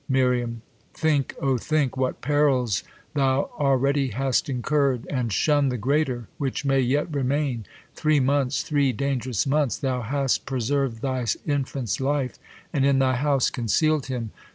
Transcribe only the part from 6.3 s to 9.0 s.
which may yet remain, [serv'd Three months, three